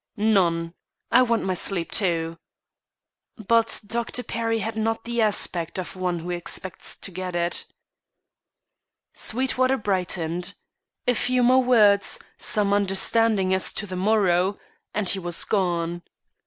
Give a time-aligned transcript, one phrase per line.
[0.17, 0.73] "None.
[1.11, 2.39] I want my sleep, too."
[3.37, 4.23] But Dr.
[4.23, 7.65] Perry had not the aspect of one who expects to get it.
[9.13, 10.55] Sweetwater brightened.
[11.07, 14.57] A few more words, some understanding as to the morrow,
[14.91, 16.01] and he was gone.